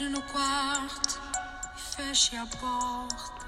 Entre 0.00 0.08
no 0.08 0.22
quarto 0.22 1.20
e 1.76 1.78
feche 1.78 2.34
a 2.34 2.46
porta. 2.46 3.46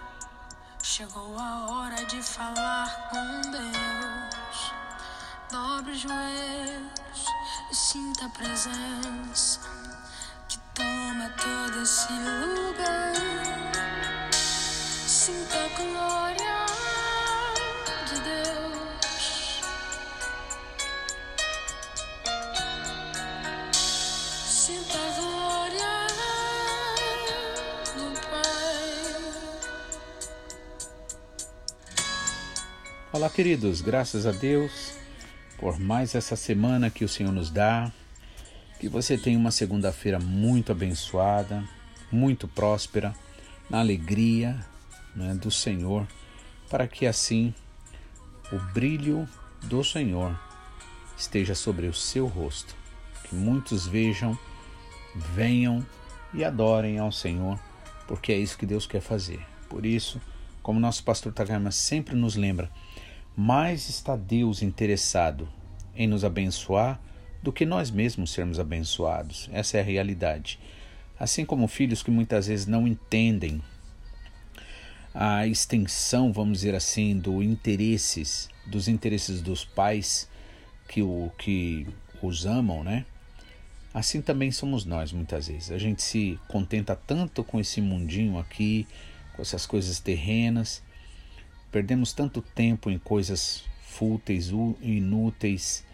Chegou 0.82 1.34
a 1.38 1.66
hora 1.70 2.04
de 2.04 2.22
falar 2.22 3.08
com 3.08 3.50
Deus. 3.50 4.72
Dobre 5.50 5.92
os 5.92 6.00
joelhos 6.00 7.24
e 7.70 7.74
sinta 7.74 8.26
a 8.26 8.28
presença 8.28 9.60
que 10.46 10.58
toma 10.74 11.30
todo 11.38 11.80
esse 11.80 12.12
lugar. 12.12 13.14
Sinta 15.08 15.56
a 15.56 15.68
glória 15.68 16.51
Olá, 33.22 33.30
queridos, 33.30 33.80
graças 33.80 34.26
a 34.26 34.32
Deus 34.32 34.94
por 35.56 35.78
mais 35.78 36.16
essa 36.16 36.34
semana 36.34 36.90
que 36.90 37.04
o 37.04 37.08
Senhor 37.08 37.30
nos 37.30 37.50
dá. 37.50 37.92
Que 38.80 38.88
você 38.88 39.16
tenha 39.16 39.38
uma 39.38 39.52
segunda-feira 39.52 40.18
muito 40.18 40.72
abençoada, 40.72 41.62
muito 42.10 42.48
próspera, 42.48 43.14
na 43.70 43.78
alegria 43.78 44.58
né, 45.14 45.34
do 45.34 45.52
Senhor, 45.52 46.04
para 46.68 46.88
que 46.88 47.06
assim 47.06 47.54
o 48.50 48.58
brilho 48.72 49.28
do 49.62 49.84
Senhor 49.84 50.36
esteja 51.16 51.54
sobre 51.54 51.86
o 51.86 51.94
seu 51.94 52.26
rosto. 52.26 52.74
Que 53.22 53.36
muitos 53.36 53.86
vejam, 53.86 54.36
venham 55.14 55.86
e 56.34 56.42
adorem 56.42 56.98
ao 56.98 57.12
Senhor, 57.12 57.56
porque 58.08 58.32
é 58.32 58.36
isso 58.36 58.58
que 58.58 58.66
Deus 58.66 58.84
quer 58.84 59.00
fazer. 59.00 59.46
Por 59.68 59.86
isso, 59.86 60.20
como 60.60 60.80
nosso 60.80 61.04
pastor 61.04 61.32
Tagama 61.32 61.70
sempre 61.70 62.16
nos 62.16 62.34
lembra, 62.34 62.68
mais 63.36 63.88
está 63.88 64.16
Deus 64.16 64.62
interessado 64.62 65.48
em 65.94 66.06
nos 66.06 66.24
abençoar 66.24 67.00
do 67.42 67.52
que 67.52 67.66
nós 67.66 67.90
mesmos 67.90 68.30
sermos 68.30 68.60
abençoados. 68.60 69.48
Essa 69.52 69.78
é 69.78 69.80
a 69.80 69.84
realidade. 69.84 70.58
Assim 71.18 71.44
como 71.44 71.66
filhos 71.66 72.02
que 72.02 72.10
muitas 72.10 72.46
vezes 72.46 72.66
não 72.66 72.86
entendem 72.86 73.60
a 75.14 75.46
extensão, 75.46 76.32
vamos 76.32 76.58
dizer 76.58 76.74
assim, 76.74 77.18
do 77.18 77.42
interesses, 77.42 78.48
dos 78.66 78.88
interesses 78.88 79.42
dos 79.42 79.64
pais 79.64 80.28
que 80.88 81.02
o 81.02 81.30
que 81.38 81.86
os 82.22 82.46
amam, 82.46 82.82
né? 82.82 83.04
Assim 83.92 84.22
também 84.22 84.50
somos 84.50 84.84
nós 84.86 85.12
muitas 85.12 85.48
vezes. 85.48 85.70
A 85.70 85.78
gente 85.78 86.02
se 86.02 86.38
contenta 86.48 86.96
tanto 86.96 87.44
com 87.44 87.60
esse 87.60 87.80
mundinho 87.80 88.38
aqui, 88.38 88.86
com 89.34 89.42
essas 89.42 89.66
coisas 89.66 90.00
terrenas, 90.00 90.82
perdemos 91.72 92.12
tanto 92.12 92.42
tempo 92.42 92.90
em 92.90 92.98
coisas 92.98 93.64
fúteis, 93.82 94.50
inúteis, 94.82 95.84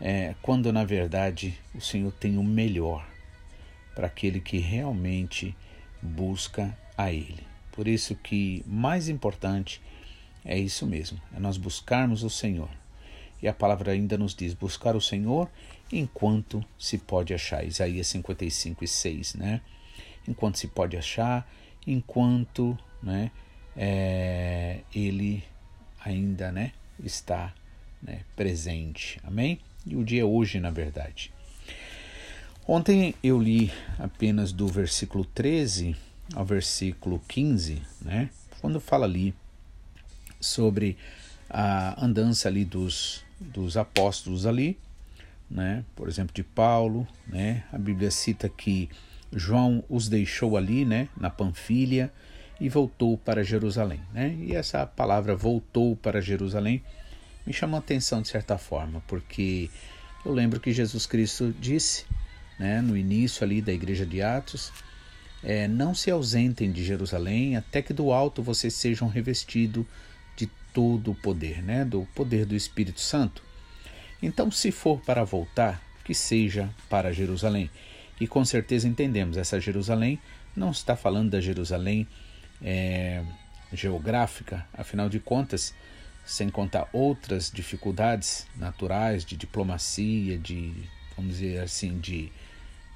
é, 0.00 0.34
quando 0.42 0.72
na 0.72 0.84
verdade 0.84 1.56
o 1.74 1.80
Senhor 1.80 2.10
tem 2.12 2.38
o 2.38 2.42
melhor 2.42 3.06
para 3.94 4.06
aquele 4.06 4.40
que 4.40 4.58
realmente 4.58 5.54
busca 6.00 6.76
a 6.96 7.12
Ele. 7.12 7.46
Por 7.70 7.86
isso 7.86 8.16
que 8.16 8.64
mais 8.66 9.08
importante 9.08 9.80
é 10.44 10.58
isso 10.58 10.86
mesmo, 10.86 11.20
é 11.36 11.38
nós 11.38 11.56
buscarmos 11.56 12.24
o 12.24 12.30
Senhor. 12.30 12.68
E 13.40 13.48
a 13.48 13.52
palavra 13.52 13.92
ainda 13.92 14.16
nos 14.16 14.34
diz: 14.34 14.54
buscar 14.54 14.96
o 14.96 15.00
Senhor 15.00 15.50
enquanto 15.92 16.64
se 16.78 16.96
pode 16.96 17.34
achar. 17.34 17.64
Isaías 17.64 18.06
55 18.06 18.84
e 18.84 18.88
6, 18.88 19.34
né? 19.34 19.60
Enquanto 20.26 20.58
se 20.58 20.68
pode 20.68 20.96
achar, 20.96 21.46
enquanto 21.86 22.78
né, 23.02 23.30
é, 23.76 24.80
ele 24.94 25.44
ainda 26.04 26.50
né, 26.52 26.72
está 27.02 27.52
né, 28.02 28.20
presente. 28.36 29.20
Amém? 29.24 29.60
E 29.86 29.96
o 29.96 30.04
dia 30.04 30.22
é 30.22 30.24
hoje, 30.24 30.60
na 30.60 30.70
verdade. 30.70 31.32
Ontem 32.66 33.14
eu 33.22 33.40
li 33.40 33.72
apenas 33.98 34.52
do 34.52 34.68
versículo 34.68 35.24
13 35.24 35.96
ao 36.34 36.44
versículo 36.44 37.20
15, 37.26 37.82
né? 38.00 38.30
Quando 38.60 38.80
fala 38.80 39.04
ali 39.04 39.34
sobre 40.40 40.96
a 41.50 42.02
andança 42.04 42.48
ali 42.48 42.64
dos, 42.64 43.24
dos 43.40 43.76
apóstolos 43.76 44.46
ali, 44.46 44.78
né? 45.50 45.84
Por 45.96 46.08
exemplo, 46.08 46.32
de 46.32 46.44
Paulo, 46.44 47.06
né? 47.26 47.64
A 47.72 47.78
Bíblia 47.78 48.10
cita 48.10 48.48
que 48.48 48.88
João 49.32 49.82
os 49.88 50.08
deixou 50.08 50.56
ali, 50.56 50.84
né? 50.84 51.08
Na 51.16 51.30
Panfilha 51.30 52.12
e 52.62 52.68
voltou 52.68 53.18
para 53.18 53.42
Jerusalém, 53.42 54.00
né? 54.14 54.34
E 54.38 54.54
essa 54.54 54.86
palavra 54.86 55.34
voltou 55.34 55.96
para 55.96 56.20
Jerusalém 56.20 56.82
me 57.44 57.52
chamou 57.52 57.76
a 57.76 57.80
atenção 57.80 58.22
de 58.22 58.28
certa 58.28 58.56
forma, 58.56 59.02
porque 59.06 59.68
eu 60.24 60.32
lembro 60.32 60.60
que 60.60 60.72
Jesus 60.72 61.06
Cristo 61.06 61.52
disse, 61.58 62.04
né, 62.58 62.80
no 62.80 62.96
início 62.96 63.42
ali 63.42 63.60
da 63.60 63.72
igreja 63.72 64.06
de 64.06 64.22
Atos, 64.22 64.72
é, 65.42 65.66
não 65.66 65.92
se 65.92 66.08
ausentem 66.08 66.70
de 66.70 66.84
Jerusalém 66.84 67.56
até 67.56 67.82
que 67.82 67.92
do 67.92 68.12
alto 68.12 68.42
vocês 68.42 68.74
sejam 68.74 69.08
revestidos 69.08 69.84
de 70.36 70.46
todo 70.72 71.10
o 71.10 71.14
poder, 71.16 71.62
né, 71.62 71.84
do 71.84 72.06
poder 72.14 72.46
do 72.46 72.54
Espírito 72.54 73.00
Santo. 73.00 73.42
Então, 74.22 74.52
se 74.52 74.70
for 74.70 75.00
para 75.00 75.24
voltar, 75.24 75.82
que 76.04 76.14
seja 76.14 76.70
para 76.88 77.12
Jerusalém. 77.12 77.68
E 78.20 78.26
com 78.28 78.44
certeza 78.44 78.86
entendemos, 78.86 79.36
essa 79.36 79.60
Jerusalém 79.60 80.20
não 80.54 80.70
está 80.70 80.94
falando 80.94 81.30
da 81.30 81.40
Jerusalém 81.40 82.06
é, 82.62 83.22
geográfica, 83.72 84.66
afinal 84.72 85.08
de 85.08 85.18
contas, 85.18 85.74
sem 86.24 86.48
contar 86.48 86.88
outras 86.92 87.50
dificuldades 87.50 88.46
naturais 88.56 89.24
de 89.24 89.36
diplomacia, 89.36 90.38
de, 90.38 90.72
vamos 91.16 91.38
dizer 91.38 91.60
assim, 91.60 91.98
de 91.98 92.30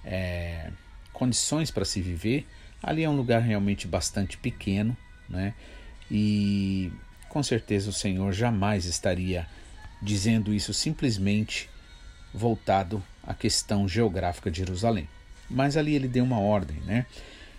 é, 0.05 0.71
condições 1.13 1.71
para 1.71 1.85
se 1.85 2.01
viver, 2.01 2.47
ali 2.83 3.03
é 3.03 3.11
um 3.11 3.17
lugar 3.17 3.41
realmente 3.41 3.87
bastante 3.87 4.37
pequeno, 4.37 4.97
né? 5.29 5.55
E 6.11 6.93
com 7.29 7.43
certeza 7.43 7.91
o 7.91 7.93
Senhor 7.93 8.33
jamais 8.33 8.85
estaria 8.85 9.47
dizendo 10.01 10.55
isso 10.55 10.73
simplesmente 10.73 11.69
voltado 12.33 13.03
à 13.23 13.35
questão 13.35 13.89
geográfica 13.89 14.51
de 14.51 14.59
Jerusalém. 14.59 15.09
Mas 15.51 15.77
ali 15.77 15.95
ele 15.95 16.07
deu 16.07 16.23
uma 16.23 16.39
ordem, 16.39 16.79
né? 16.81 17.07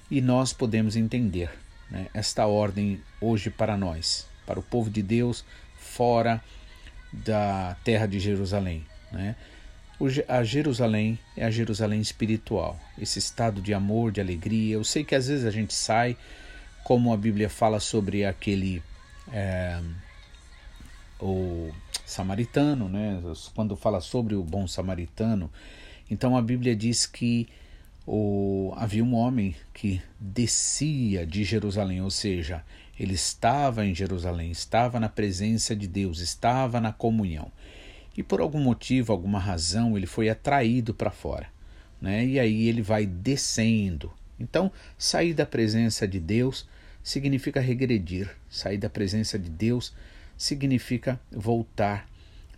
E 0.09 0.21
nós 0.21 0.53
podemos 0.53 0.95
entender 0.95 1.49
né, 1.89 2.07
esta 2.13 2.45
ordem 2.45 3.01
hoje 3.21 3.49
para 3.49 3.77
nós, 3.77 4.27
para 4.45 4.59
o 4.59 4.63
povo 4.63 4.89
de 4.89 5.01
Deus 5.01 5.45
fora 5.77 6.41
da 7.11 7.75
terra 7.83 8.05
de 8.05 8.19
Jerusalém. 8.19 8.85
Né? 9.11 9.35
A 10.27 10.43
Jerusalém 10.43 11.17
é 11.35 11.45
a 11.45 11.51
Jerusalém 11.51 11.99
espiritual, 11.99 12.79
esse 12.99 13.17
estado 13.17 13.61
de 13.61 13.73
amor, 13.73 14.11
de 14.11 14.21
alegria. 14.21 14.75
Eu 14.75 14.83
sei 14.83 15.03
que 15.03 15.15
às 15.15 15.27
vezes 15.27 15.45
a 15.45 15.51
gente 15.51 15.73
sai, 15.73 16.15
como 16.83 17.11
a 17.11 17.17
Bíblia 17.17 17.49
fala 17.49 17.79
sobre 17.79 18.23
aquele 18.23 18.83
é, 19.33 19.81
o 21.19 21.71
samaritano, 22.05 22.87
né? 22.87 23.21
quando 23.55 23.75
fala 23.75 23.99
sobre 23.99 24.35
o 24.35 24.43
bom 24.43 24.67
samaritano. 24.67 25.51
Então 26.09 26.37
a 26.37 26.41
Bíblia 26.41 26.75
diz 26.75 27.05
que 27.05 27.47
o, 28.09 28.73
havia 28.77 29.03
um 29.03 29.13
homem 29.13 29.53
que 29.73 30.01
descia 30.17 31.27
de 31.27 31.43
Jerusalém, 31.43 32.01
ou 32.01 32.09
seja, 32.09 32.63
ele 32.97 33.13
estava 33.13 33.85
em 33.85 33.93
Jerusalém, 33.93 34.49
estava 34.49 34.97
na 34.97 35.09
presença 35.09 35.75
de 35.75 35.89
Deus, 35.89 36.21
estava 36.21 36.79
na 36.79 36.93
comunhão. 36.93 37.51
E 38.15 38.23
por 38.23 38.39
algum 38.39 38.61
motivo, 38.61 39.11
alguma 39.11 39.39
razão, 39.39 39.97
ele 39.97 40.07
foi 40.07 40.29
atraído 40.29 40.93
para 40.93 41.11
fora. 41.11 41.47
Né? 42.01 42.25
E 42.25 42.39
aí 42.39 42.69
ele 42.69 42.81
vai 42.81 43.05
descendo. 43.05 44.11
Então, 44.39 44.71
sair 44.97 45.33
da 45.33 45.45
presença 45.45 46.07
de 46.07 46.19
Deus 46.19 46.67
significa 47.03 47.59
regredir. 47.59 48.33
Sair 48.49 48.77
da 48.77 48.89
presença 48.89 49.37
de 49.37 49.49
Deus 49.49 49.93
significa 50.37 51.19
voltar 51.29 52.07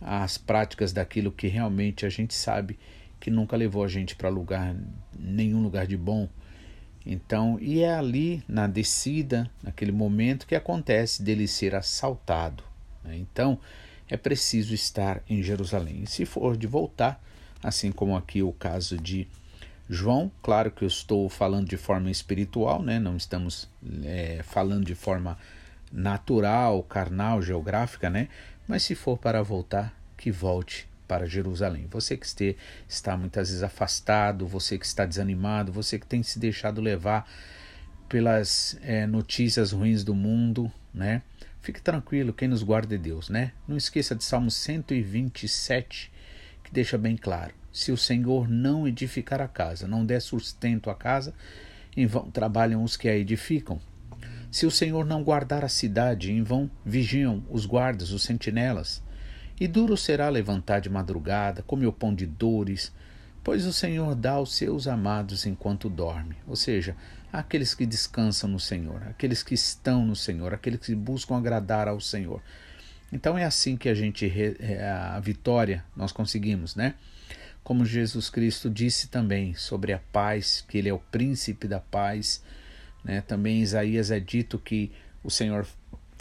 às 0.00 0.38
práticas 0.38 0.92
daquilo 0.92 1.32
que 1.32 1.48
realmente 1.48 2.06
a 2.06 2.08
gente 2.08 2.34
sabe 2.34 2.78
que 3.20 3.30
nunca 3.30 3.56
levou 3.56 3.84
a 3.84 3.88
gente 3.88 4.16
para 4.16 4.28
lugar 4.28 4.74
nenhum 5.16 5.62
lugar 5.62 5.86
de 5.86 5.96
bom, 5.96 6.28
então, 7.04 7.58
e 7.60 7.80
é 7.80 7.94
ali 7.94 8.42
na 8.46 8.66
descida, 8.66 9.50
naquele 9.62 9.92
momento, 9.92 10.46
que 10.46 10.54
acontece 10.54 11.22
dele 11.22 11.48
ser 11.48 11.74
assaltado. 11.74 12.62
Né? 13.02 13.16
Então, 13.16 13.58
é 14.08 14.16
preciso 14.16 14.74
estar 14.74 15.22
em 15.28 15.42
Jerusalém. 15.42 16.02
E 16.02 16.06
se 16.06 16.24
for 16.24 16.56
de 16.56 16.66
voltar, 16.66 17.22
assim 17.62 17.90
como 17.90 18.16
aqui 18.16 18.42
o 18.42 18.52
caso 18.52 18.98
de 18.98 19.26
João, 19.88 20.30
claro 20.42 20.70
que 20.70 20.84
eu 20.84 20.88
estou 20.88 21.28
falando 21.28 21.68
de 21.68 21.76
forma 21.76 22.10
espiritual, 22.10 22.82
né? 22.82 22.98
não 22.98 23.16
estamos 23.16 23.68
é, 24.04 24.40
falando 24.44 24.84
de 24.84 24.94
forma 24.94 25.38
natural, 25.90 26.82
carnal, 26.84 27.42
geográfica, 27.42 28.08
né? 28.08 28.28
mas 28.68 28.82
se 28.82 28.94
for 28.94 29.18
para 29.18 29.42
voltar, 29.42 29.98
que 30.16 30.30
volte 30.30 30.89
para 31.10 31.26
Jerusalém. 31.26 31.88
Você 31.90 32.16
que 32.16 32.24
este, 32.24 32.56
está 32.88 33.16
muitas 33.16 33.48
vezes 33.48 33.64
afastado, 33.64 34.46
você 34.46 34.78
que 34.78 34.86
está 34.86 35.04
desanimado, 35.04 35.72
você 35.72 35.98
que 35.98 36.06
tem 36.06 36.22
se 36.22 36.38
deixado 36.38 36.80
levar 36.80 37.28
pelas 38.08 38.78
é, 38.80 39.08
notícias 39.08 39.72
ruins 39.72 40.04
do 40.04 40.14
mundo, 40.14 40.70
né? 40.94 41.22
Fique 41.60 41.82
tranquilo, 41.82 42.32
quem 42.32 42.46
nos 42.46 42.62
guarda 42.62 42.94
é 42.94 42.98
Deus, 42.98 43.28
né? 43.28 43.50
Não 43.66 43.76
esqueça 43.76 44.14
de 44.14 44.22
Salmo 44.22 44.52
127, 44.52 46.12
que 46.62 46.72
deixa 46.72 46.96
bem 46.96 47.16
claro: 47.16 47.54
se 47.72 47.90
o 47.90 47.96
Senhor 47.96 48.48
não 48.48 48.86
edificar 48.86 49.40
a 49.40 49.48
casa, 49.48 49.88
não 49.88 50.06
der 50.06 50.20
sustento 50.22 50.90
à 50.90 50.94
casa, 50.94 51.34
em 51.96 52.06
vão 52.06 52.30
trabalham 52.30 52.84
os 52.84 52.96
que 52.96 53.08
a 53.08 53.16
edificam. 53.16 53.80
Se 54.48 54.64
o 54.64 54.70
Senhor 54.70 55.04
não 55.04 55.24
guardar 55.24 55.64
a 55.64 55.68
cidade, 55.68 56.30
em 56.30 56.44
vão 56.44 56.70
vigiam 56.86 57.42
os 57.50 57.66
guardas, 57.66 58.12
os 58.12 58.22
sentinelas. 58.22 59.02
E 59.60 59.68
duro 59.68 59.94
será 59.94 60.30
levantar 60.30 60.80
de 60.80 60.88
madrugada, 60.88 61.62
comer 61.62 61.86
o 61.86 61.92
pão 61.92 62.14
de 62.14 62.24
dores, 62.24 62.90
pois 63.44 63.66
o 63.66 63.72
Senhor 63.74 64.14
dá 64.14 64.32
aos 64.32 64.54
seus 64.54 64.88
amados 64.88 65.44
enquanto 65.44 65.90
dorme. 65.90 66.34
Ou 66.46 66.56
seja, 66.56 66.96
aqueles 67.30 67.74
que 67.74 67.84
descansam 67.84 68.48
no 68.48 68.58
Senhor, 68.58 69.02
aqueles 69.02 69.42
que 69.42 69.52
estão 69.52 70.06
no 70.06 70.16
Senhor, 70.16 70.54
aqueles 70.54 70.80
que 70.80 70.94
buscam 70.94 71.36
agradar 71.36 71.88
ao 71.88 72.00
Senhor. 72.00 72.42
Então 73.12 73.36
é 73.36 73.44
assim 73.44 73.76
que 73.76 73.90
a 73.90 73.94
gente 73.94 74.32
é, 74.60 74.88
a 74.88 75.20
vitória 75.20 75.84
nós 75.94 76.10
conseguimos, 76.10 76.74
né? 76.74 76.94
Como 77.62 77.84
Jesus 77.84 78.30
Cristo 78.30 78.70
disse 78.70 79.08
também 79.08 79.52
sobre 79.52 79.92
a 79.92 79.98
paz, 80.10 80.64
que 80.66 80.78
ele 80.78 80.88
é 80.88 80.94
o 80.94 80.98
príncipe 80.98 81.68
da 81.68 81.80
paz, 81.80 82.42
né? 83.04 83.20
Também 83.20 83.60
Isaías 83.60 84.10
é 84.10 84.18
dito 84.18 84.58
que 84.58 84.90
o 85.22 85.30
Senhor, 85.30 85.66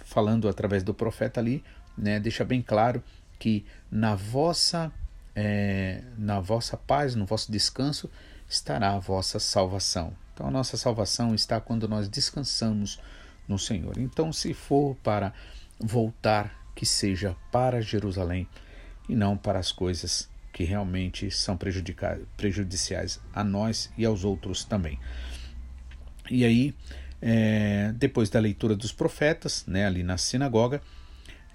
falando 0.04 0.50
através 0.50 0.84
do 0.84 0.94
profeta 0.94 1.40
ali, 1.40 1.64
né, 1.98 2.20
deixa 2.20 2.46
bem 2.46 2.62
claro 2.62 3.04
que 3.40 3.66
na 3.90 4.14
vossa, 4.14 4.92
é, 5.36 6.04
na 6.18 6.40
vossa 6.40 6.78
paz, 6.78 7.16
no 7.16 7.26
vosso 7.26 7.52
descanso, 7.52 8.10
estará 8.48 8.94
a 8.94 9.00
vossa 9.00 9.40
salvação. 9.40 10.14
Então 10.34 10.48
a 10.48 10.52
nossa 10.52 10.78
salvação 10.78 11.34
está 11.34 11.60
quando 11.60 11.88
nós 11.88 12.08
descansamos 12.08 13.00
no 13.48 13.58
Senhor. 13.58 13.98
Então, 13.98 14.32
se 14.32 14.54
for 14.54 14.96
para 14.98 15.34
voltar, 15.80 16.60
que 16.76 16.86
seja 16.86 17.36
para 17.52 17.82
Jerusalém 17.82 18.48
e 19.10 19.16
não 19.16 19.36
para 19.36 19.60
as 19.60 19.72
coisas 19.72 20.30
que 20.54 20.64
realmente 20.64 21.30
são 21.32 21.58
prejudiciais 22.38 23.20
a 23.34 23.44
nós 23.44 23.92
e 23.98 24.06
aos 24.06 24.24
outros 24.24 24.64
também. 24.64 25.00
E 26.30 26.46
aí, 26.46 26.76
é, 27.22 27.92
depois 27.98 28.30
da 28.30 28.40
leitura 28.40 28.76
dos 28.76 28.92
profetas, 28.92 29.66
né, 29.66 29.86
ali 29.86 30.04
na 30.04 30.18
sinagoga, 30.18 30.82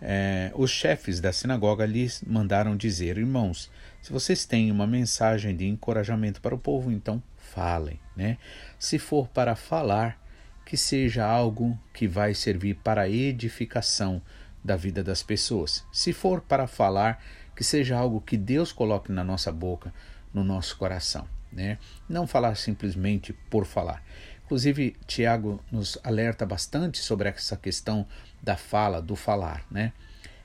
é, 0.07 0.53
os 0.55 0.71
chefes 0.71 1.19
da 1.19 1.33
sinagoga 1.33 1.87
lhes 1.87 2.23
mandaram 2.27 2.77
dizer: 2.77 3.17
Irmãos, 3.17 3.71
se 4.03 4.13
vocês 4.13 4.45
têm 4.45 4.71
uma 4.71 4.87
mensagem 4.87 5.57
de 5.57 5.67
encorajamento 5.67 6.43
para 6.43 6.55
o 6.55 6.59
povo, 6.59 6.93
então 6.93 7.23
falem. 7.39 7.99
Né? 8.15 8.37
Se 8.79 8.99
for 8.99 9.27
para 9.29 9.57
falar, 9.57 10.23
que 10.67 10.77
seja 10.77 11.25
algo 11.25 11.79
que 11.93 12.07
vai 12.07 12.35
servir 12.35 12.75
para 12.77 13.03
a 13.03 13.09
edificação 13.09 14.21
da 14.63 14.77
vida 14.77 15.03
das 15.03 15.23
pessoas. 15.23 15.87
Se 15.91 16.13
for 16.13 16.43
para 16.43 16.67
falar, 16.67 17.23
que 17.57 17.65
seja 17.65 17.97
algo 17.97 18.21
que 18.21 18.37
Deus 18.37 18.73
coloque 18.73 19.11
na 19.11 19.25
nossa 19.25 19.51
boca, 19.51 19.93
no 20.33 20.45
nosso 20.45 20.77
coração. 20.77 21.27
Né? 21.51 21.79
Não 22.09 22.27
falar 22.27 22.57
simplesmente 22.57 23.33
por 23.33 23.65
falar. 23.65 24.03
Inclusive, 24.45 24.97
Tiago 25.07 25.63
nos 25.73 25.99
alerta 26.05 26.45
bastante 26.45 26.99
sobre 26.99 27.29
essa 27.29 27.57
questão 27.57 28.07
da 28.43 28.57
fala, 28.57 29.01
do 29.01 29.17
falar, 29.17 29.65
né? 29.71 29.93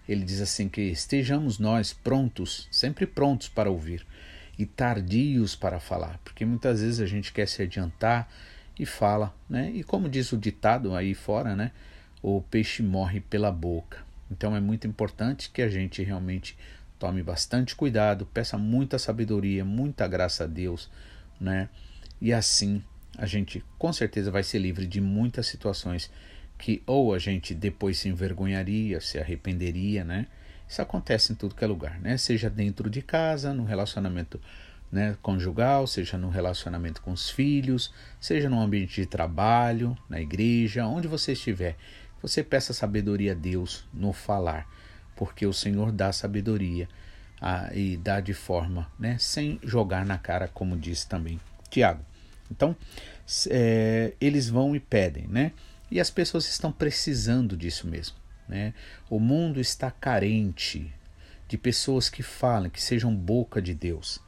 Ele 0.08 0.24
diz 0.24 0.42
assim 0.42 0.70
que 0.70 0.82
estejamos 0.82 1.60
nós 1.60 1.94
prontos, 1.94 2.68
sempre 2.72 3.06
prontos 3.06 3.50
para 3.50 3.70
ouvir 3.70 4.06
e 4.58 4.66
tardios 4.66 5.56
para 5.56 5.80
falar, 5.80 6.20
porque 6.24 6.46
muitas 6.46 6.82
vezes 6.82 7.00
a 7.00 7.06
gente 7.06 7.32
quer 7.32 7.48
se 7.48 7.62
adiantar 7.62 8.28
e 8.78 8.86
fala, 8.86 9.36
né? 9.50 9.70
E 9.72 9.84
como 9.84 10.10
diz 10.10 10.32
o 10.32 10.38
ditado 10.38 10.96
aí 10.96 11.14
fora, 11.14 11.56
né? 11.56 11.72
O 12.22 12.42
peixe 12.42 12.82
morre 12.82 13.20
pela 13.20 13.52
boca. 13.52 14.00
Então 14.32 14.56
é 14.56 14.60
muito 14.60 14.88
importante 14.88 15.50
que 15.50 15.62
a 15.62 15.70
gente 15.70 16.02
realmente 16.04 16.58
tome 16.98 17.22
bastante 17.22 17.76
cuidado, 17.76 18.26
peça 18.26 18.58
muita 18.58 18.98
sabedoria, 18.98 19.64
muita 19.64 20.08
graça 20.08 20.46
a 20.46 20.48
Deus, 20.48 20.90
né? 21.40 21.70
E 22.22 22.34
assim 22.34 22.84
a 23.20 23.26
gente 23.26 23.64
com 23.78 23.92
certeza 23.92 24.32
vai 24.32 24.44
ser 24.44 24.60
livre 24.60 24.88
de 24.88 25.02
muitas 25.02 25.48
situações 25.48 26.10
que 26.58 26.82
ou 26.86 27.14
a 27.14 27.20
gente 27.20 27.54
depois 27.54 27.98
se 27.98 28.10
envergonharia, 28.10 29.00
se 29.02 29.20
arrependeria, 29.20 30.04
né? 30.04 30.28
Isso 30.68 30.82
acontece 30.82 31.34
em 31.34 31.36
tudo 31.36 31.56
que 31.56 31.64
é 31.64 31.68
lugar, 31.68 32.00
né? 32.00 32.18
Seja 32.18 32.50
dentro 32.50 32.90
de 32.90 33.02
casa, 33.02 33.54
no 33.54 33.66
relacionamento 33.66 34.40
né, 34.92 35.18
conjugal, 35.22 35.86
seja 35.86 36.18
no 36.18 36.30
relacionamento 36.30 37.02
com 37.02 37.12
os 37.12 37.30
filhos, 37.30 37.94
seja 38.20 38.50
no 38.50 38.60
ambiente 38.60 39.02
de 39.02 39.06
trabalho, 39.06 39.98
na 40.08 40.20
igreja, 40.20 40.86
onde 40.86 41.08
você 41.08 41.34
estiver. 41.34 41.76
Você 42.22 42.44
peça 42.44 42.74
sabedoria 42.74 43.34
a 43.34 43.36
Deus 43.36 43.88
no 43.94 44.12
falar, 44.12 44.68
porque 45.16 45.46
o 45.46 45.54
Senhor 45.54 45.92
dá 45.92 46.12
sabedoria 46.12 46.88
ah, 47.40 47.70
e 47.74 47.98
dá 47.98 48.20
de 48.20 48.34
forma, 48.34 48.92
né, 48.98 49.18
sem 49.20 49.60
jogar 49.64 50.06
na 50.06 50.18
cara, 50.18 50.48
como 50.48 50.76
disse 50.76 51.08
também 51.08 51.40
Tiago. 51.70 52.09
Então, 52.52 52.76
é, 53.50 54.14
eles 54.20 54.50
vão 54.50 54.76
e 54.76 54.80
pedem, 54.80 55.28
né? 55.28 55.52
E 55.92 56.00
as 56.00 56.10
pessoas 56.10 56.48
estão 56.48 56.72
precisando 56.72 57.58
disso 57.58 57.88
mesmo, 57.88 58.16
né? 58.48 58.74
O 59.10 59.20
mundo 59.20 59.60
está 59.60 59.90
carente 59.90 60.94
de 61.48 61.58
pessoas 61.58 62.10
que 62.10 62.22
falem, 62.22 62.70
que 62.70 62.82
sejam 62.82 63.16
boca 63.16 63.62
de 63.62 63.74
Deus. 63.74 64.20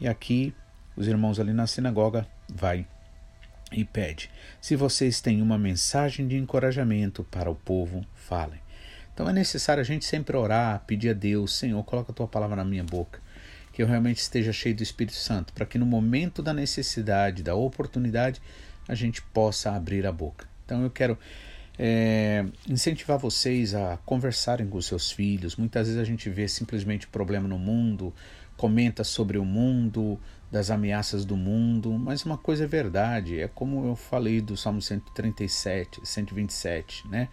E 0.00 0.08
aqui 0.08 0.54
os 0.96 1.06
irmãos 1.06 1.38
ali 1.38 1.52
na 1.52 1.66
sinagoga 1.66 2.26
vai 2.52 2.86
e 3.72 3.84
pede: 3.84 4.30
se 4.60 4.74
vocês 4.74 5.20
têm 5.20 5.42
uma 5.42 5.58
mensagem 5.58 6.26
de 6.26 6.36
encorajamento 6.36 7.22
para 7.24 7.50
o 7.50 7.54
povo, 7.54 8.04
falem. 8.14 8.60
Então 9.12 9.28
é 9.28 9.32
necessário 9.32 9.80
a 9.80 9.84
gente 9.84 10.04
sempre 10.04 10.36
orar, 10.36 10.82
pedir 10.86 11.10
a 11.10 11.12
Deus, 11.12 11.54
Senhor, 11.54 11.82
coloca 11.84 12.10
a 12.10 12.14
tua 12.14 12.26
palavra 12.26 12.56
na 12.56 12.64
minha 12.64 12.84
boca 12.84 13.20
que 13.72 13.82
eu 13.82 13.86
realmente 13.86 14.18
esteja 14.18 14.52
cheio 14.52 14.74
do 14.74 14.82
Espírito 14.82 15.16
Santo, 15.16 15.52
para 15.52 15.66
que 15.66 15.78
no 15.78 15.86
momento 15.86 16.42
da 16.42 16.52
necessidade, 16.52 17.42
da 17.42 17.54
oportunidade, 17.54 18.40
a 18.88 18.94
gente 18.94 19.22
possa 19.22 19.72
abrir 19.72 20.06
a 20.06 20.12
boca. 20.12 20.48
Então 20.64 20.82
eu 20.82 20.90
quero 20.90 21.18
é, 21.78 22.44
incentivar 22.68 23.18
vocês 23.18 23.74
a 23.74 23.96
conversarem 24.04 24.66
com 24.66 24.78
os 24.78 24.86
seus 24.86 25.10
filhos. 25.10 25.56
Muitas 25.56 25.86
vezes 25.86 26.00
a 26.00 26.04
gente 26.04 26.28
vê 26.28 26.48
simplesmente 26.48 27.06
problema 27.06 27.48
no 27.48 27.58
mundo, 27.58 28.12
comenta 28.56 29.04
sobre 29.04 29.38
o 29.38 29.44
mundo, 29.44 30.18
das 30.50 30.70
ameaças 30.70 31.24
do 31.24 31.36
mundo, 31.36 31.92
mas 31.92 32.24
uma 32.24 32.36
coisa 32.36 32.64
é 32.64 32.66
verdade, 32.66 33.40
é 33.40 33.46
como 33.46 33.86
eu 33.86 33.94
falei 33.94 34.40
do 34.40 34.56
Salmo 34.56 34.82
137, 34.82 36.00
127, 36.02 37.06
né? 37.08 37.28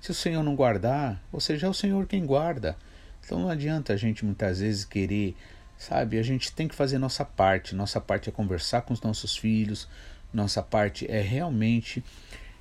Se 0.00 0.10
o 0.10 0.14
Senhor 0.14 0.42
não 0.42 0.54
guardar, 0.54 1.20
ou 1.32 1.40
seja, 1.40 1.66
é 1.66 1.70
o 1.70 1.74
Senhor 1.74 2.06
quem 2.06 2.24
guarda. 2.24 2.76
Então 3.24 3.40
não 3.40 3.48
adianta 3.48 3.94
a 3.94 3.96
gente 3.96 4.24
muitas 4.24 4.60
vezes 4.60 4.84
querer 4.84 5.34
Sabe, 5.78 6.18
a 6.18 6.22
gente 6.24 6.52
tem 6.52 6.66
que 6.66 6.74
fazer 6.74 6.98
nossa 6.98 7.24
parte. 7.24 7.74
Nossa 7.74 8.00
parte 8.00 8.28
é 8.28 8.32
conversar 8.32 8.82
com 8.82 8.92
os 8.92 9.00
nossos 9.00 9.36
filhos, 9.36 9.88
nossa 10.34 10.60
parte 10.60 11.10
é 11.10 11.20
realmente 11.20 12.04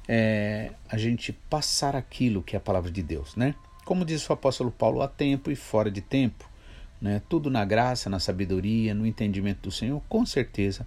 é, 0.07 0.71
a 0.87 0.97
gente 0.97 1.33
passar 1.33 1.95
aquilo 1.95 2.43
que 2.43 2.55
é 2.55 2.57
a 2.57 2.61
palavra 2.61 2.91
de 2.91 3.01
Deus, 3.01 3.35
né? 3.35 3.55
Como 3.83 4.05
diz 4.05 4.29
o 4.29 4.33
apóstolo 4.33 4.71
Paulo, 4.71 5.01
há 5.01 5.07
tempo 5.07 5.49
e 5.49 5.55
fora 5.55 5.89
de 5.89 5.99
tempo, 5.99 6.47
né? 7.01 7.21
Tudo 7.27 7.49
na 7.49 7.65
graça, 7.65 8.07
na 8.07 8.19
sabedoria, 8.19 8.93
no 8.93 9.05
entendimento 9.05 9.63
do 9.63 9.71
Senhor, 9.71 9.99
com 10.07 10.23
certeza 10.23 10.85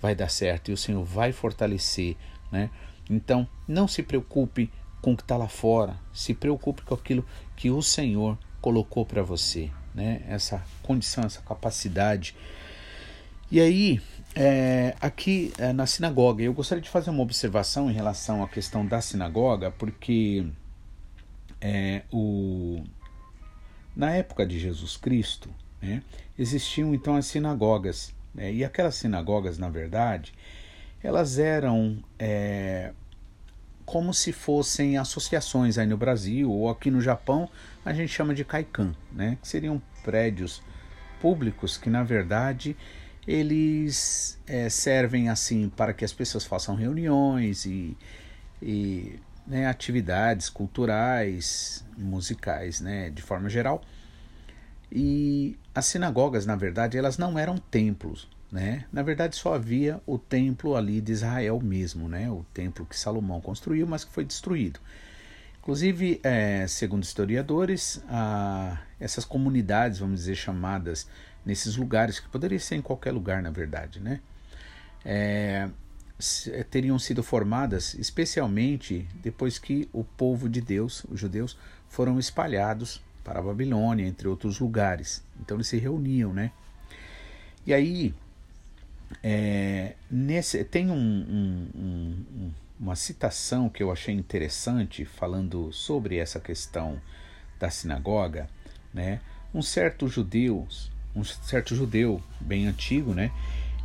vai 0.00 0.14
dar 0.14 0.28
certo 0.28 0.70
e 0.70 0.74
o 0.74 0.76
Senhor 0.76 1.02
vai 1.02 1.32
fortalecer, 1.32 2.16
né? 2.52 2.70
Então, 3.10 3.48
não 3.66 3.88
se 3.88 4.02
preocupe 4.02 4.70
com 5.02 5.12
o 5.12 5.16
que 5.16 5.22
está 5.22 5.36
lá 5.36 5.48
fora, 5.48 5.96
se 6.12 6.32
preocupe 6.32 6.82
com 6.82 6.94
aquilo 6.94 7.26
que 7.56 7.68
o 7.68 7.82
Senhor 7.82 8.38
colocou 8.60 9.04
para 9.04 9.22
você, 9.22 9.70
né? 9.94 10.22
essa 10.28 10.62
condição, 10.82 11.24
essa 11.24 11.40
capacidade. 11.42 12.34
E 13.50 13.60
aí, 13.60 14.00
é, 14.34 14.96
aqui 15.00 15.52
é, 15.58 15.72
na 15.72 15.86
sinagoga, 15.86 16.42
eu 16.42 16.52
gostaria 16.52 16.82
de 16.82 16.90
fazer 16.90 17.10
uma 17.10 17.22
observação 17.22 17.90
em 17.90 17.94
relação 17.94 18.42
à 18.42 18.48
questão 18.48 18.84
da 18.84 19.00
sinagoga, 19.00 19.70
porque 19.70 20.44
é, 21.60 22.02
o, 22.12 22.82
na 23.94 24.10
época 24.10 24.44
de 24.44 24.58
Jesus 24.58 24.96
Cristo, 24.96 25.48
né, 25.80 26.02
existiam 26.38 26.94
então 26.94 27.14
as 27.14 27.26
sinagogas. 27.26 28.12
Né, 28.34 28.52
e 28.52 28.64
aquelas 28.64 28.96
sinagogas, 28.96 29.56
na 29.56 29.68
verdade, 29.68 30.32
elas 31.02 31.38
eram 31.38 32.02
é, 32.18 32.92
como 33.84 34.14
se 34.14 34.32
fossem 34.32 34.96
associações 34.96 35.78
aí 35.78 35.86
no 35.86 35.96
Brasil 35.96 36.50
ou 36.50 36.68
aqui 36.68 36.90
no 36.90 37.00
Japão 37.00 37.48
a 37.84 37.92
gente 37.92 38.08
chama 38.08 38.34
de 38.34 38.44
kaikan, 38.44 38.94
né? 39.12 39.38
Que 39.40 39.48
seriam 39.48 39.80
prédios 40.02 40.62
públicos 41.20 41.76
que 41.76 41.90
na 41.90 42.02
verdade 42.02 42.76
eles 43.26 44.38
é, 44.46 44.68
servem 44.68 45.28
assim 45.28 45.68
para 45.68 45.92
que 45.92 46.04
as 46.04 46.12
pessoas 46.12 46.44
façam 46.44 46.74
reuniões 46.74 47.64
e, 47.64 47.96
e 48.60 49.18
né, 49.46 49.66
atividades 49.66 50.48
culturais, 50.48 51.84
musicais, 51.96 52.80
né, 52.80 53.10
de 53.10 53.22
forma 53.22 53.48
geral. 53.48 53.82
E 54.92 55.58
as 55.74 55.86
sinagogas, 55.86 56.46
na 56.46 56.54
verdade, 56.54 56.96
elas 56.96 57.18
não 57.18 57.38
eram 57.38 57.56
templos, 57.58 58.28
né? 58.54 58.84
Na 58.92 59.02
verdade, 59.02 59.34
só 59.34 59.54
havia 59.54 60.00
o 60.06 60.16
templo 60.16 60.76
ali 60.76 61.00
de 61.00 61.10
Israel 61.10 61.60
mesmo, 61.60 62.08
né? 62.08 62.30
O 62.30 62.46
templo 62.54 62.86
que 62.86 62.96
Salomão 62.96 63.40
construiu, 63.40 63.84
mas 63.84 64.04
que 64.04 64.12
foi 64.12 64.24
destruído. 64.24 64.78
Inclusive, 65.58 66.20
é, 66.22 66.64
segundo 66.68 67.02
historiadores, 67.02 68.00
a, 68.08 68.78
essas 69.00 69.24
comunidades, 69.24 69.98
vamos 69.98 70.20
dizer, 70.20 70.36
chamadas 70.36 71.08
nesses 71.44 71.76
lugares, 71.76 72.20
que 72.20 72.28
poderia 72.28 72.60
ser 72.60 72.76
em 72.76 72.80
qualquer 72.80 73.10
lugar, 73.10 73.42
na 73.42 73.50
verdade, 73.50 73.98
né? 73.98 74.20
É, 75.04 75.68
teriam 76.70 76.96
sido 76.96 77.24
formadas 77.24 77.94
especialmente 77.94 79.08
depois 79.16 79.58
que 79.58 79.88
o 79.92 80.04
povo 80.04 80.48
de 80.48 80.60
Deus, 80.60 81.04
os 81.10 81.18
judeus, 81.18 81.58
foram 81.88 82.20
espalhados 82.20 83.02
para 83.24 83.40
a 83.40 83.42
Babilônia, 83.42 84.06
entre 84.06 84.28
outros 84.28 84.60
lugares. 84.60 85.24
Então 85.40 85.56
eles 85.56 85.66
se 85.66 85.76
reuniam, 85.76 86.32
né? 86.32 86.52
E 87.66 87.74
aí, 87.74 88.14
é, 89.22 89.94
nesse, 90.10 90.64
tem 90.64 90.90
um, 90.90 90.94
um, 90.94 91.68
um, 91.74 92.50
uma 92.78 92.96
citação 92.96 93.68
que 93.68 93.82
eu 93.82 93.90
achei 93.90 94.14
interessante 94.14 95.04
falando 95.04 95.72
sobre 95.72 96.16
essa 96.16 96.40
questão 96.40 97.00
da 97.58 97.70
sinagoga, 97.70 98.48
né? 98.92 99.20
Um 99.54 99.62
certo 99.62 100.08
judeu, 100.08 100.66
um 101.14 101.24
certo 101.24 101.74
judeu 101.74 102.22
bem 102.40 102.66
antigo, 102.66 103.14
né? 103.14 103.30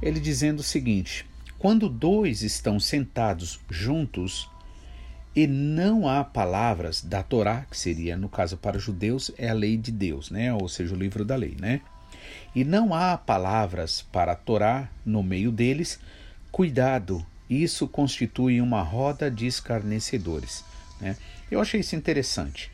Ele 0.02 0.20
dizendo 0.20 0.60
o 0.60 0.64
seguinte: 0.64 1.26
quando 1.58 1.90
dois 1.90 2.42
estão 2.42 2.80
sentados 2.80 3.60
juntos 3.70 4.50
e 5.36 5.46
não 5.46 6.08
há 6.08 6.24
palavras 6.24 7.02
da 7.02 7.22
Torá, 7.22 7.66
que 7.70 7.78
seria 7.78 8.18
no 8.18 8.28
caso 8.28 8.58
para 8.58 8.78
os 8.78 8.84
judeus 8.84 9.32
é 9.38 9.50
a 9.50 9.54
lei 9.54 9.78
de 9.78 9.92
Deus, 9.92 10.32
né? 10.32 10.54
Ou 10.54 10.68
seja, 10.68 10.94
o 10.94 10.98
livro 10.98 11.24
da 11.24 11.36
lei, 11.36 11.56
né? 11.60 11.82
E 12.56 12.64
não 12.64 12.94
há 12.94 13.18
palavras 13.18 14.02
para 14.12 14.36
Torá 14.36 14.90
no 15.06 15.22
meio 15.22 15.52
deles, 15.52 16.00
cuidado 16.52 17.26
isso 17.50 17.88
constitui 17.88 18.62
uma 18.62 18.84
roda 18.84 19.32
de 19.32 19.48
escarnecedores. 19.48 20.64
Né? 21.02 21.18
Eu 21.50 21.60
achei 21.60 21.80
isso 21.80 21.96
interessante, 21.96 22.72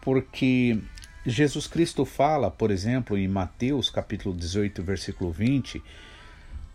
porque 0.00 0.78
Jesus 1.26 1.66
Cristo 1.66 2.04
fala, 2.04 2.50
por 2.50 2.70
exemplo, 2.70 3.18
em 3.18 3.28
Mateus 3.28 3.90
capítulo 3.90 4.34
18, 4.34 4.82
versículo 4.82 5.30
20, 5.30 5.82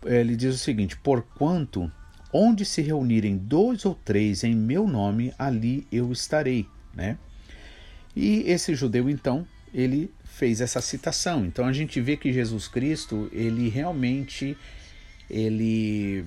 ele 0.04 0.36
diz 0.36 0.54
o 0.54 0.58
seguinte: 0.58 0.96
Porquanto 0.96 1.90
onde 2.32 2.64
se 2.64 2.80
reunirem 2.80 3.36
dois 3.36 3.84
ou 3.84 3.94
três 3.94 4.44
em 4.44 4.54
meu 4.54 4.86
nome, 4.86 5.34
ali 5.36 5.86
eu 5.90 6.12
estarei. 6.12 6.68
Né? 6.94 7.18
E 8.14 8.44
esse 8.46 8.74
judeu, 8.76 9.10
então, 9.10 9.46
ele 9.72 10.12
fez 10.24 10.60
essa 10.60 10.80
citação. 10.80 11.44
Então 11.44 11.66
a 11.66 11.72
gente 11.72 12.00
vê 12.00 12.16
que 12.16 12.32
Jesus 12.32 12.68
Cristo, 12.68 13.28
ele 13.32 13.68
realmente 13.68 14.56
ele 15.28 16.24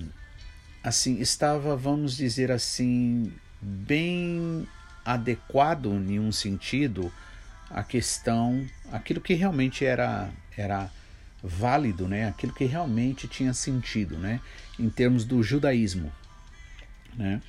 assim 0.82 1.20
estava, 1.20 1.76
vamos 1.76 2.16
dizer 2.16 2.50
assim, 2.50 3.32
bem 3.60 4.66
adequado 5.04 5.86
em 5.86 6.18
um 6.18 6.32
sentido 6.32 7.12
a 7.70 7.82
questão, 7.82 8.66
aquilo 8.92 9.20
que 9.20 9.34
realmente 9.34 9.84
era 9.84 10.30
era 10.56 10.90
válido, 11.42 12.08
né? 12.08 12.28
Aquilo 12.28 12.54
que 12.54 12.64
realmente 12.64 13.28
tinha 13.28 13.52
sentido, 13.52 14.16
né? 14.16 14.40
Em 14.78 14.88
termos 14.88 15.24
do 15.24 15.42
judaísmo, 15.42 16.10
né? 17.16 17.42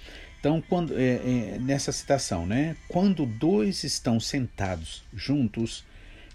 Então, 0.45 0.61
quando 0.61 0.93
é, 0.93 1.15
é, 1.15 1.57
nessa 1.59 1.91
citação, 1.91 2.45
né? 2.45 2.75
Quando 2.87 3.25
dois 3.25 3.83
estão 3.83 4.19
sentados 4.19 5.03
juntos 5.11 5.83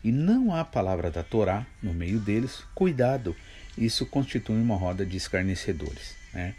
e 0.03 0.11
não 0.11 0.53
há 0.53 0.65
palavra 0.65 1.13
da 1.13 1.23
Torá 1.23 1.65
no 1.81 1.95
meio 1.95 2.19
deles, 2.19 2.65
cuidado, 2.75 3.37
isso 3.79 4.05
constitui 4.05 4.57
uma 4.57 4.75
roda 4.75 5.07
de 5.07 5.17
escarnecedores, 5.17 6.17
né? 6.35 6.57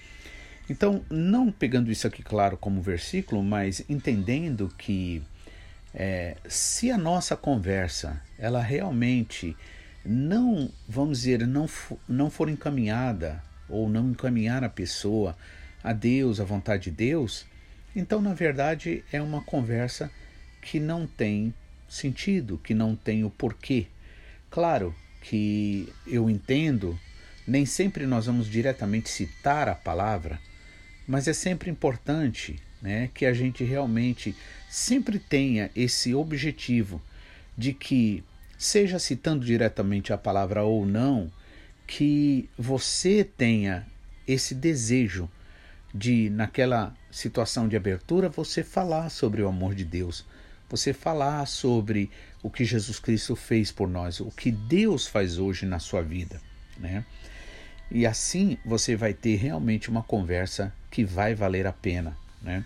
Então, 0.69 1.03
não 1.09 1.51
pegando 1.51 1.91
isso 1.91 2.07
aqui 2.07 2.23
claro 2.23 2.55
como 2.55 2.81
versículo, 2.81 3.43
mas 3.43 3.83
entendendo 3.89 4.73
que 4.77 5.21
é, 5.93 6.37
se 6.47 6.89
a 6.89 6.97
nossa 6.97 7.35
conversa 7.35 8.21
ela 8.39 8.61
realmente 8.61 9.57
não, 10.05 10.71
vamos 10.87 11.17
dizer, 11.19 11.45
não, 11.45 11.67
não 12.07 12.29
for 12.29 12.47
encaminhada 12.47 13.43
ou 13.67 13.89
não 13.89 14.11
encaminhar 14.11 14.63
a 14.63 14.69
pessoa 14.69 15.35
a 15.83 15.93
Deus, 15.93 16.39
à 16.39 16.43
vontade 16.43 16.85
de 16.85 16.91
Deus, 16.91 17.45
então 17.95 18.21
na 18.21 18.33
verdade 18.33 19.03
é 19.11 19.21
uma 19.21 19.41
conversa 19.41 20.11
que 20.61 20.79
não 20.79 21.07
tem 21.07 21.53
sentido, 21.89 22.59
que 22.63 22.73
não 22.73 22.95
tem 22.95 23.23
o 23.23 23.29
porquê. 23.29 23.87
Claro 24.49 24.95
que 25.21 25.91
eu 26.07 26.29
entendo, 26.29 26.97
nem 27.47 27.65
sempre 27.65 28.05
nós 28.05 28.25
vamos 28.25 28.49
diretamente 28.49 29.09
citar 29.09 29.67
a 29.67 29.75
palavra, 29.75 30.39
mas 31.07 31.27
é 31.27 31.33
sempre 31.33 31.69
importante 31.69 32.59
né, 32.81 33.09
que 33.13 33.25
a 33.25 33.33
gente 33.33 33.63
realmente 33.63 34.35
sempre 34.69 35.19
tenha 35.19 35.69
esse 35.75 36.15
objetivo 36.15 37.01
de 37.57 37.73
que, 37.73 38.23
seja 38.57 38.99
citando 38.99 39.45
diretamente 39.45 40.13
a 40.13 40.17
palavra 40.17 40.63
ou 40.63 40.85
não, 40.85 41.31
que 41.85 42.49
você 42.57 43.23
tenha 43.23 43.85
esse 44.27 44.55
desejo 44.55 45.29
de, 45.93 46.29
naquela 46.29 46.93
situação 47.11 47.67
de 47.67 47.75
abertura, 47.75 48.29
você 48.29 48.63
falar 48.63 49.09
sobre 49.09 49.41
o 49.41 49.47
amor 49.47 49.75
de 49.75 49.83
Deus, 49.83 50.25
você 50.69 50.93
falar 50.93 51.45
sobre 51.47 52.09
o 52.41 52.49
que 52.49 52.63
Jesus 52.63 52.99
Cristo 52.99 53.35
fez 53.35 53.71
por 53.71 53.87
nós, 53.87 54.19
o 54.19 54.31
que 54.31 54.51
Deus 54.51 55.07
faz 55.07 55.37
hoje 55.37 55.65
na 55.65 55.79
sua 55.79 56.01
vida, 56.01 56.41
né? 56.77 57.05
E 57.91 58.05
assim 58.05 58.57
você 58.65 58.95
vai 58.95 59.13
ter 59.13 59.35
realmente 59.35 59.89
uma 59.89 60.01
conversa 60.01 60.73
que 60.89 61.03
vai 61.03 61.35
valer 61.35 61.67
a 61.67 61.73
pena. 61.73 62.15
Né? 62.41 62.63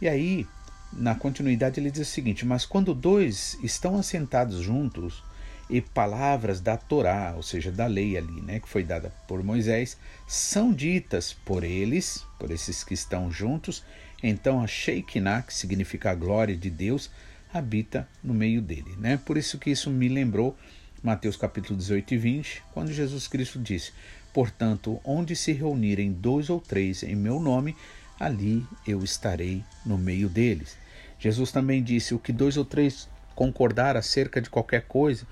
E 0.00 0.08
aí, 0.08 0.46
na 0.92 1.14
continuidade, 1.14 1.78
ele 1.78 1.92
diz 1.92 2.08
o 2.08 2.10
seguinte: 2.10 2.44
Mas 2.44 2.66
quando 2.66 2.92
dois 2.92 3.56
estão 3.62 3.96
assentados 3.96 4.60
juntos 4.60 5.22
e 5.68 5.80
palavras 5.80 6.60
da 6.60 6.76
Torá, 6.76 7.34
ou 7.36 7.42
seja, 7.42 7.70
da 7.70 7.86
lei 7.86 8.16
ali, 8.16 8.40
né, 8.40 8.60
que 8.60 8.68
foi 8.68 8.82
dada 8.82 9.12
por 9.26 9.42
Moisés, 9.42 9.98
são 10.26 10.72
ditas 10.72 11.32
por 11.32 11.62
eles, 11.62 12.24
por 12.38 12.50
esses 12.50 12.82
que 12.82 12.94
estão 12.94 13.30
juntos, 13.30 13.84
então 14.22 14.62
a 14.62 14.66
Shekinah, 14.66 15.42
que 15.42 15.54
significa 15.54 16.10
a 16.10 16.14
glória 16.14 16.56
de 16.56 16.70
Deus, 16.70 17.10
habita 17.52 18.08
no 18.22 18.34
meio 18.34 18.60
dele. 18.60 18.94
Né? 18.98 19.16
Por 19.16 19.36
isso 19.36 19.58
que 19.58 19.70
isso 19.70 19.90
me 19.90 20.08
lembrou 20.08 20.56
Mateus 21.02 21.36
capítulo 21.36 21.78
18 21.78 22.14
e 22.14 22.18
20, 22.18 22.62
quando 22.72 22.92
Jesus 22.92 23.28
Cristo 23.28 23.58
disse: 23.58 23.92
Portanto, 24.32 25.00
onde 25.04 25.36
se 25.36 25.52
reunirem 25.52 26.12
dois 26.12 26.50
ou 26.50 26.60
três 26.60 27.02
em 27.04 27.14
meu 27.14 27.38
nome, 27.38 27.76
ali 28.18 28.66
eu 28.86 29.04
estarei 29.04 29.64
no 29.86 29.96
meio 29.96 30.28
deles. 30.28 30.76
Jesus 31.18 31.52
também 31.52 31.82
disse: 31.82 32.14
O 32.14 32.18
que 32.18 32.32
dois 32.32 32.56
ou 32.56 32.64
três 32.64 33.08
concordar 33.38 33.96
acerca 33.96 34.42
de 34.42 34.50
qualquer 34.50 34.82
coisa, 34.88 35.24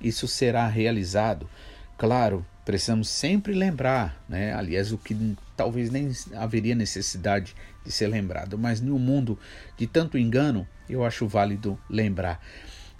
isso 0.00 0.26
será 0.26 0.66
realizado. 0.66 1.46
Claro, 1.98 2.42
precisamos 2.64 3.10
sempre 3.10 3.52
lembrar, 3.52 4.18
né? 4.26 4.54
aliás, 4.54 4.92
o 4.92 4.96
que 4.96 5.36
talvez 5.54 5.90
nem 5.90 6.10
haveria 6.36 6.74
necessidade 6.74 7.54
de 7.84 7.92
ser 7.92 8.06
lembrado, 8.06 8.56
mas 8.56 8.80
no 8.80 8.98
mundo 8.98 9.38
de 9.76 9.86
tanto 9.86 10.16
engano, 10.16 10.66
eu 10.88 11.04
acho 11.04 11.28
válido 11.28 11.78
lembrar 11.90 12.42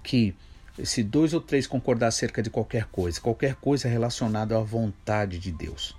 que 0.02 0.36
se 0.84 1.02
dois 1.02 1.32
ou 1.32 1.40
três 1.40 1.66
concordar 1.66 2.08
acerca 2.08 2.42
de 2.42 2.50
qualquer 2.50 2.84
coisa, 2.84 3.18
qualquer 3.18 3.54
coisa 3.54 3.88
relacionada 3.88 4.58
à 4.58 4.60
vontade 4.60 5.38
de 5.38 5.52
Deus, 5.52 5.96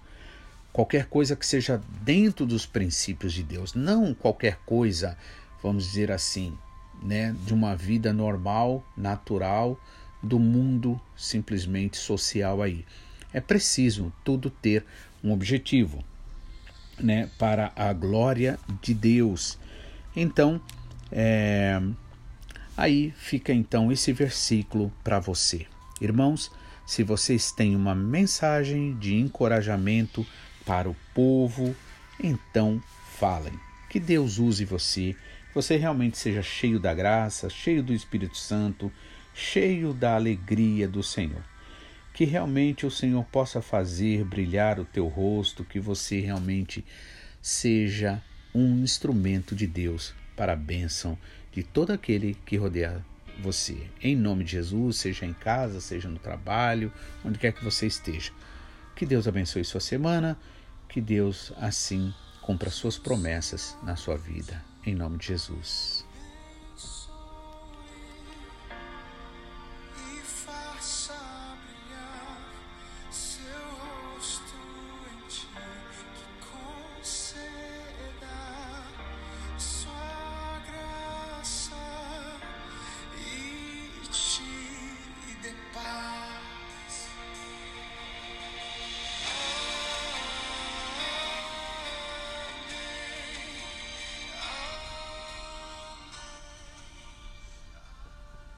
qualquer 0.71 1.07
coisa 1.07 1.35
que 1.35 1.47
seja 1.47 1.81
dentro 2.03 2.45
dos 2.45 2.67
princípios 2.67 3.33
de 3.33 3.41
Deus, 3.41 3.73
não 3.73 4.13
qualquer 4.13 4.59
coisa, 4.67 5.17
vamos 5.63 5.85
dizer 5.85 6.11
assim, 6.11 6.55
né, 7.01 7.35
de 7.45 7.53
uma 7.53 7.75
vida 7.75 8.13
normal, 8.13 8.83
natural, 8.95 9.79
do 10.21 10.37
mundo 10.37 10.99
simplesmente 11.15 11.97
social 11.97 12.61
aí. 12.61 12.85
É 13.33 13.41
preciso 13.41 14.11
tudo 14.23 14.49
ter 14.49 14.85
um 15.23 15.31
objetivo, 15.31 16.03
né, 16.99 17.29
para 17.39 17.71
a 17.75 17.91
glória 17.93 18.59
de 18.81 18.93
Deus. 18.93 19.57
Então, 20.15 20.61
é, 21.11 21.81
Aí 22.81 23.13
fica 23.15 23.53
então 23.53 23.91
esse 23.91 24.11
versículo 24.11 24.91
para 25.03 25.19
você. 25.19 25.67
Irmãos, 26.01 26.51
se 26.83 27.03
vocês 27.03 27.51
têm 27.51 27.75
uma 27.75 27.93
mensagem 27.93 28.97
de 28.97 29.15
encorajamento 29.15 30.25
para 30.65 30.89
o 30.89 30.95
povo, 31.13 31.75
então 32.19 32.81
falem. 33.19 33.53
Que 33.87 33.99
Deus 33.99 34.39
use 34.39 34.65
você, 34.65 35.15
você 35.53 35.75
realmente 35.75 36.17
seja 36.17 36.41
cheio 36.41 36.79
da 36.79 36.93
graça, 36.93 37.49
cheio 37.49 37.83
do 37.83 37.93
Espírito 37.93 38.37
Santo, 38.37 38.91
cheio 39.33 39.93
da 39.93 40.15
alegria 40.15 40.87
do 40.87 41.03
Senhor. 41.03 41.43
Que 42.13 42.25
realmente 42.25 42.85
o 42.85 42.91
Senhor 42.91 43.23
possa 43.25 43.61
fazer 43.61 44.23
brilhar 44.23 44.79
o 44.79 44.85
teu 44.85 45.07
rosto, 45.07 45.63
que 45.63 45.79
você 45.79 46.19
realmente 46.19 46.85
seja 47.41 48.21
um 48.53 48.83
instrumento 48.83 49.55
de 49.55 49.65
Deus 49.65 50.13
para 50.35 50.53
a 50.53 50.57
bênção 50.57 51.17
de 51.51 51.63
todo 51.63 51.91
aquele 51.91 52.35
que 52.45 52.57
rodear 52.57 53.03
você. 53.41 53.89
Em 54.01 54.15
nome 54.15 54.43
de 54.43 54.51
Jesus, 54.51 54.97
seja 54.97 55.25
em 55.25 55.33
casa, 55.33 55.81
seja 55.81 56.07
no 56.07 56.19
trabalho, 56.19 56.91
onde 57.23 57.39
quer 57.39 57.53
que 57.53 57.63
você 57.63 57.87
esteja. 57.87 58.31
Que 58.95 59.05
Deus 59.05 59.27
abençoe 59.27 59.63
sua 59.63 59.81
semana, 59.81 60.37
que 60.87 61.01
Deus 61.01 61.51
assim 61.57 62.13
cumpra 62.41 62.69
suas 62.69 62.97
promessas 62.97 63.75
na 63.83 63.95
sua 63.95 64.17
vida. 64.17 64.70
Em 64.83 64.95
nome 64.95 65.17
de 65.19 65.27
Jesus. 65.27 66.00